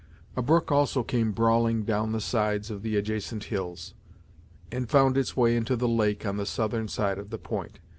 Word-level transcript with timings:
A 0.35 0.41
brook 0.41 0.71
also 0.71 1.03
came 1.03 1.31
brawling 1.31 1.83
down 1.83 2.11
the 2.11 2.19
sides 2.19 2.71
of 2.71 2.81
the 2.81 2.95
adjacent 2.95 3.43
hills, 3.43 3.93
and 4.71 4.89
found 4.89 5.15
its 5.15 5.37
way 5.37 5.55
into 5.55 5.75
the 5.75 5.87
lake 5.87 6.25
on 6.25 6.37
the 6.37 6.45
southern 6.47 6.87
side 6.87 7.19
of 7.19 7.29
the 7.29 7.37
point. 7.37 7.77